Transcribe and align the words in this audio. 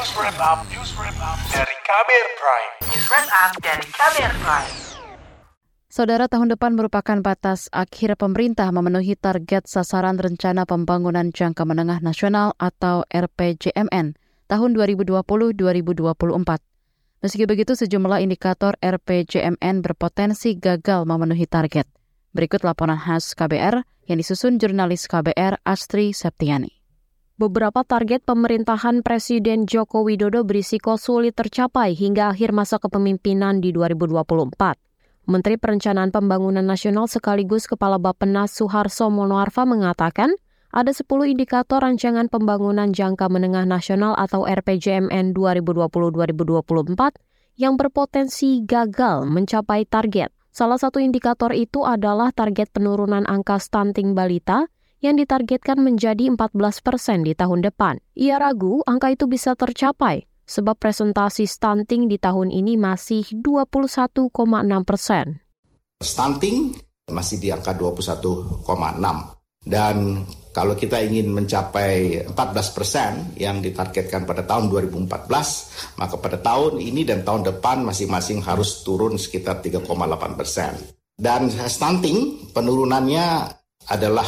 News 0.00 0.16
Wrap 0.16 0.40
Up, 0.40 0.64
News 0.72 0.96
Wrap 0.96 1.12
Up 1.20 1.36
dari 1.52 1.76
Kamer 1.84 2.24
Prime. 2.40 2.72
News 2.88 3.04
Wrap 3.12 3.28
Up 3.36 3.52
dari 3.60 3.84
Kamer 3.84 4.32
Prime. 4.40 4.72
Saudara, 5.92 6.24
tahun 6.24 6.56
depan 6.56 6.72
merupakan 6.72 7.20
batas 7.20 7.68
akhir 7.68 8.16
pemerintah 8.16 8.72
memenuhi 8.72 9.12
target 9.20 9.68
sasaran 9.68 10.16
rencana 10.16 10.64
pembangunan 10.64 11.28
jangka 11.28 11.68
menengah 11.68 12.00
nasional 12.00 12.56
atau 12.56 13.04
RPJMN 13.12 14.16
tahun 14.48 14.70
2020-2024. 14.72 15.60
Meski 17.20 17.44
begitu, 17.44 17.76
sejumlah 17.76 18.24
indikator 18.24 18.80
RPJMN 18.80 19.84
berpotensi 19.84 20.56
gagal 20.56 21.04
memenuhi 21.04 21.44
target. 21.44 21.84
Berikut 22.32 22.64
laporan 22.64 22.96
khas 22.96 23.36
KBR 23.36 23.84
yang 24.08 24.16
disusun 24.16 24.56
jurnalis 24.56 25.04
KBR 25.04 25.60
Astri 25.60 26.16
Septiani. 26.16 26.79
Beberapa 27.40 27.88
target 27.88 28.20
pemerintahan 28.28 29.00
Presiden 29.00 29.64
Joko 29.64 30.04
Widodo 30.04 30.44
berisiko 30.44 31.00
sulit 31.00 31.32
tercapai 31.32 31.96
hingga 31.96 32.36
akhir 32.36 32.52
masa 32.52 32.76
kepemimpinan 32.76 33.64
di 33.64 33.72
2024. 33.72 34.60
Menteri 35.24 35.56
Perencanaan 35.56 36.12
Pembangunan 36.12 36.60
Nasional 36.60 37.08
sekaligus 37.08 37.64
Kepala 37.64 37.96
Bappenas 37.96 38.52
Suharso 38.52 39.08
Monoarfa 39.08 39.64
mengatakan 39.64 40.36
ada 40.68 40.92
10 40.92 41.08
indikator 41.32 41.80
rancangan 41.80 42.28
pembangunan 42.28 42.92
jangka 42.92 43.32
menengah 43.32 43.64
nasional 43.64 44.12
atau 44.20 44.44
RPJMN 44.44 45.32
2020-2024 45.32 47.56
yang 47.56 47.80
berpotensi 47.80 48.68
gagal 48.68 49.24
mencapai 49.24 49.88
target. 49.88 50.28
Salah 50.52 50.76
satu 50.76 51.00
indikator 51.00 51.56
itu 51.56 51.88
adalah 51.88 52.36
target 52.36 52.68
penurunan 52.68 53.24
angka 53.24 53.56
stunting 53.56 54.12
balita 54.12 54.68
yang 55.00 55.16
ditargetkan 55.16 55.80
menjadi 55.80 56.28
14 56.28 56.56
persen 56.84 57.24
di 57.24 57.32
tahun 57.32 57.64
depan. 57.64 58.00
Ia 58.16 58.36
ragu 58.40 58.84
angka 58.84 59.12
itu 59.12 59.28
bisa 59.28 59.56
tercapai 59.56 60.28
sebab 60.44 60.76
presentasi 60.76 61.44
stunting 61.48 62.06
di 62.06 62.20
tahun 62.20 62.52
ini 62.52 62.76
masih 62.76 63.24
21,6 63.40 64.30
persen. 64.84 65.40
Stunting 66.00 66.76
masih 67.10 67.36
di 67.42 67.48
angka 67.50 67.74
21,6 67.76 69.40
dan 69.60 70.24
kalau 70.56 70.72
kita 70.72 71.04
ingin 71.04 71.36
mencapai 71.36 72.24
14 72.32 72.74
persen 72.74 73.12
yang 73.36 73.60
ditargetkan 73.60 74.24
pada 74.24 74.40
tahun 74.48 74.72
2014, 74.72 76.00
maka 76.00 76.16
pada 76.16 76.40
tahun 76.40 76.80
ini 76.80 77.04
dan 77.04 77.20
tahun 77.22 77.44
depan 77.44 77.84
masing-masing 77.84 78.40
harus 78.40 78.80
turun 78.80 79.20
sekitar 79.20 79.60
3,8 79.60 79.84
persen. 80.32 80.72
Dan 81.12 81.52
stunting 81.52 82.50
penurunannya 82.56 83.52
adalah 83.92 84.24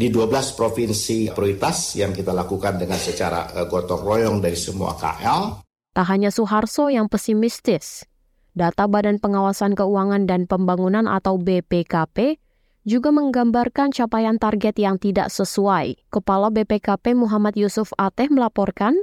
di 0.00 0.08
12 0.08 0.56
provinsi 0.56 1.28
prioritas 1.28 1.92
yang 2.00 2.16
kita 2.16 2.32
lakukan 2.32 2.80
dengan 2.80 2.96
secara 2.96 3.52
uh, 3.52 3.68
gotong 3.68 4.00
royong 4.00 4.40
dari 4.40 4.56
semua 4.56 4.96
KL. 4.96 5.60
Tak 5.92 6.06
hanya 6.08 6.32
Suharso 6.32 6.88
yang 6.88 7.12
pesimistis, 7.12 8.08
data 8.56 8.88
Badan 8.88 9.20
Pengawasan 9.20 9.76
Keuangan 9.76 10.24
dan 10.24 10.48
Pembangunan 10.48 11.04
atau 11.04 11.36
BPKP 11.36 12.40
juga 12.88 13.12
menggambarkan 13.12 13.92
capaian 13.92 14.40
target 14.40 14.80
yang 14.80 14.96
tidak 14.96 15.28
sesuai. 15.28 16.08
Kepala 16.08 16.48
BPKP 16.48 17.12
Muhammad 17.12 17.52
Yusuf 17.60 17.92
Ateh 18.00 18.32
melaporkan 18.32 18.96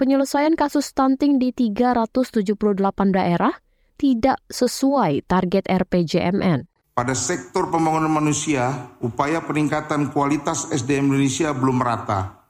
penyelesaian 0.00 0.56
kasus 0.56 0.96
stunting 0.96 1.36
di 1.36 1.52
378 1.52 2.56
daerah 3.12 3.52
tidak 4.00 4.40
sesuai 4.48 5.28
target 5.28 5.68
RPJMN. 5.68 6.77
Pada 6.98 7.14
sektor 7.14 7.70
pembangunan 7.70 8.10
manusia, 8.10 8.90
upaya 8.98 9.38
peningkatan 9.38 10.10
kualitas 10.10 10.66
SDM 10.74 11.14
Indonesia 11.14 11.54
belum 11.54 11.78
merata. 11.78 12.42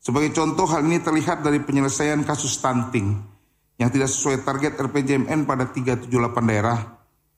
Sebagai 0.00 0.32
contoh, 0.32 0.64
hal 0.64 0.88
ini 0.88 0.96
terlihat 0.96 1.44
dari 1.44 1.60
penyelesaian 1.60 2.24
kasus 2.24 2.56
stunting 2.56 3.20
yang 3.76 3.92
tidak 3.92 4.08
sesuai 4.08 4.48
target 4.48 4.80
RPJMN 4.80 5.44
pada 5.44 5.68
378 5.68 6.08
daerah, 6.40 6.80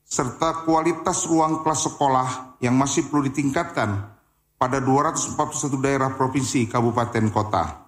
serta 0.06 0.62
kualitas 0.62 1.26
ruang 1.26 1.66
kelas 1.66 1.90
sekolah 1.90 2.62
yang 2.62 2.78
masih 2.78 3.10
perlu 3.10 3.26
ditingkatkan 3.26 4.14
pada 4.54 4.78
241 4.78 5.34
daerah 5.82 6.14
provinsi, 6.14 6.70
kabupaten, 6.70 7.34
kota. 7.34 7.83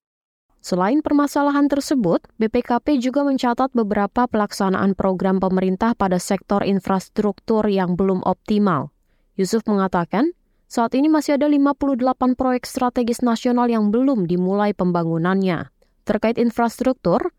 Selain 0.66 0.98
permasalahan 0.98 1.70
tersebut, 1.70 2.26
BPKP 2.42 2.98
juga 2.98 3.22
mencatat 3.22 3.70
beberapa 3.70 4.26
pelaksanaan 4.26 4.98
program 4.98 5.38
pemerintah 5.38 5.94
pada 5.94 6.18
sektor 6.18 6.66
infrastruktur 6.66 7.62
yang 7.70 7.94
belum 7.94 8.26
optimal. 8.26 8.90
Yusuf 9.38 9.62
mengatakan, 9.70 10.34
saat 10.66 10.98
ini 10.98 11.06
masih 11.06 11.38
ada 11.38 11.46
58 11.46 12.34
proyek 12.34 12.66
strategis 12.66 13.22
nasional 13.22 13.70
yang 13.70 13.94
belum 13.94 14.26
dimulai 14.26 14.74
pembangunannya. 14.74 15.70
Terkait 16.02 16.34
infrastruktur, 16.34 17.30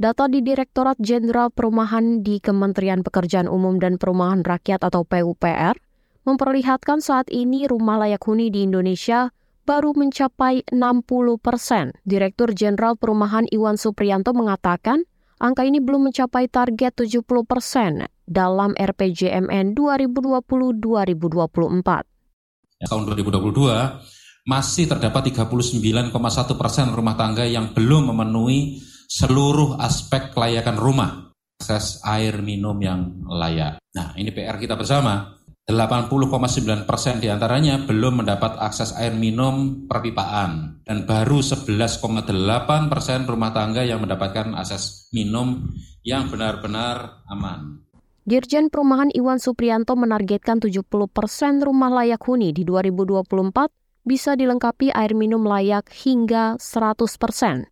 data 0.00 0.24
di 0.32 0.40
Direktorat 0.40 0.96
Jenderal 1.04 1.52
Perumahan 1.52 2.24
di 2.24 2.40
Kementerian 2.40 3.04
Pekerjaan 3.04 3.52
Umum 3.52 3.76
dan 3.76 4.00
Perumahan 4.00 4.40
Rakyat 4.40 4.88
atau 4.88 5.04
PUPR 5.04 5.76
memperlihatkan 6.24 7.04
saat 7.04 7.28
ini 7.28 7.68
rumah 7.68 8.00
layak 8.00 8.24
huni 8.24 8.48
di 8.48 8.64
Indonesia 8.64 9.36
baru 9.64 9.96
mencapai 9.96 10.64
60 10.68 11.40
persen. 11.40 11.92
Direktur 12.04 12.52
Jenderal 12.52 12.96
Perumahan 12.96 13.46
Iwan 13.48 13.76
Supriyanto 13.76 14.32
mengatakan 14.32 15.04
angka 15.40 15.64
ini 15.64 15.80
belum 15.80 16.12
mencapai 16.12 16.48
target 16.52 17.06
70 17.06 17.24
persen 17.48 18.04
dalam 18.28 18.76
RPJMN 18.76 19.74
2020-2024. 19.74 22.04
Ya, 22.80 22.88
tahun 22.88 23.04
2022 23.12 24.48
masih 24.48 24.88
terdapat 24.88 25.28
39,1 25.34 26.16
persen 26.56 26.88
rumah 26.96 27.12
tangga 27.18 27.44
yang 27.44 27.76
belum 27.76 28.08
memenuhi 28.14 28.80
seluruh 29.10 29.76
aspek 29.82 30.30
kelayakan 30.32 30.78
rumah, 30.78 31.34
akses 31.60 32.00
air 32.06 32.40
minum 32.40 32.78
yang 32.80 33.20
layak. 33.26 33.82
Nah, 33.92 34.14
ini 34.16 34.30
PR 34.30 34.56
kita 34.56 34.78
bersama 34.78 35.39
80,9 35.70 36.84
persen 36.84 37.22
di 37.22 37.30
antaranya 37.30 37.80
belum 37.86 38.24
mendapat 38.24 38.58
akses 38.58 38.94
air 38.98 39.14
minum 39.14 39.86
perpipaan 39.86 40.82
dan 40.82 41.06
baru 41.06 41.40
11,8 41.40 42.26
persen 42.90 43.24
rumah 43.24 43.54
tangga 43.54 43.86
yang 43.86 44.02
mendapatkan 44.02 44.52
akses 44.58 45.10
minum 45.14 45.70
yang 46.02 46.28
benar-benar 46.28 47.24
aman. 47.28 47.86
Dirjen 48.24 48.68
Perumahan 48.68 49.10
Iwan 49.10 49.40
Supriyanto 49.40 49.96
menargetkan 49.96 50.60
70 50.60 50.86
persen 51.10 51.58
rumah 51.58 51.90
layak 51.90 52.20
huni 52.22 52.52
di 52.52 52.62
2024 52.62 53.26
bisa 54.04 54.36
dilengkapi 54.36 54.92
air 54.92 55.12
minum 55.16 55.42
layak 55.44 55.88
hingga 55.90 56.56
100 56.60 57.00
persen. 57.20 57.66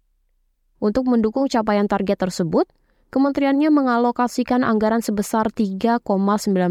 Untuk 0.78 1.10
mendukung 1.10 1.50
capaian 1.50 1.90
target 1.90 2.18
tersebut, 2.22 2.70
kementeriannya 3.08 3.72
mengalokasikan 3.72 4.64
anggaran 4.64 5.00
sebesar 5.00 5.48
3,19 5.52 6.04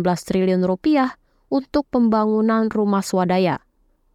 triliun 0.03 0.63
rupiah 0.65 1.17
untuk 1.47 1.87
pembangunan 1.89 2.67
rumah 2.69 3.01
swadaya. 3.01 3.63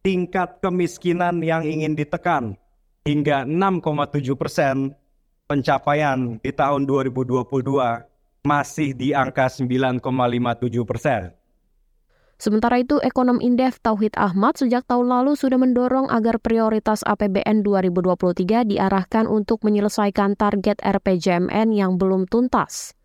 Tingkat 0.00 0.64
kemiskinan 0.64 1.44
yang 1.44 1.68
ingin 1.68 1.92
ditekan 1.92 2.56
hingga 3.04 3.44
6,7 3.44 4.40
persen 4.40 4.96
pencapaian 5.50 6.38
di 6.38 6.54
tahun 6.54 6.86
2022 6.86 7.42
masih 8.46 8.94
di 8.94 9.10
angka 9.10 9.50
9,57 9.50 9.98
persen. 10.86 11.34
Sementara 12.40 12.80
itu, 12.80 12.96
ekonom 13.04 13.36
Indef 13.42 13.82
Tauhid 13.84 14.16
Ahmad 14.16 14.56
sejak 14.56 14.88
tahun 14.88 15.12
lalu 15.12 15.36
sudah 15.36 15.60
mendorong 15.60 16.08
agar 16.08 16.40
prioritas 16.40 17.04
APBN 17.04 17.60
2023 17.66 18.64
diarahkan 18.64 19.28
untuk 19.28 19.60
menyelesaikan 19.60 20.40
target 20.40 20.80
RPJMN 20.80 21.76
yang 21.76 22.00
belum 22.00 22.24
tuntas. 22.30 22.96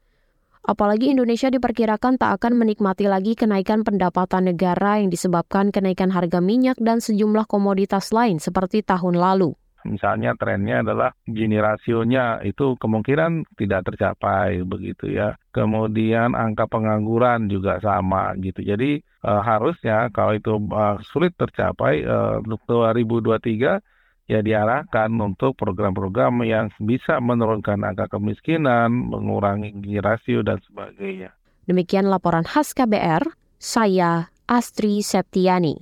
Apalagi 0.63 1.11
Indonesia 1.11 1.51
diperkirakan 1.51 2.15
tak 2.15 2.39
akan 2.39 2.63
menikmati 2.63 3.11
lagi 3.11 3.35
kenaikan 3.35 3.83
pendapatan 3.83 4.55
negara 4.55 5.03
yang 5.03 5.11
disebabkan 5.11 5.69
kenaikan 5.69 6.15
harga 6.15 6.39
minyak 6.39 6.79
dan 6.79 7.03
sejumlah 7.03 7.43
komoditas 7.45 8.15
lain 8.15 8.39
seperti 8.39 8.87
tahun 8.87 9.19
lalu. 9.19 9.51
Misalnya 9.85 10.33
trennya 10.33 10.81
adalah 10.81 11.13
gini 11.23 11.61
rasionya 11.61 12.41
itu 12.41 12.73
kemungkinan 12.75 13.45
tidak 13.55 13.93
tercapai 13.93 14.65
begitu 14.65 15.13
ya. 15.13 15.37
Kemudian 15.53 16.33
angka 16.33 16.65
pengangguran 16.65 17.47
juga 17.47 17.77
sama 17.79 18.33
gitu. 18.41 18.65
Jadi 18.65 18.99
uh, 19.23 19.41
harusnya 19.45 20.09
kalau 20.09 20.33
itu 20.33 20.57
uh, 20.73 20.97
sulit 21.05 21.37
tercapai 21.37 22.03
uh, 22.03 22.41
untuk 22.41 22.65
2023 22.67 23.79
ya 24.25 24.41
diarahkan 24.41 25.09
untuk 25.21 25.53
program-program 25.53 26.41
yang 26.45 26.73
bisa 26.81 27.21
menurunkan 27.21 27.85
angka 27.85 28.09
kemiskinan, 28.09 28.89
mengurangi 28.89 29.69
gini 29.77 30.01
rasio 30.01 30.41
dan 30.41 30.57
sebagainya. 30.65 31.33
Demikian 31.65 32.09
laporan 32.09 32.45
khas 32.45 32.73
KBR, 32.73 33.25
saya 33.57 34.29
Astri 34.45 35.01
Septiani. 35.01 35.81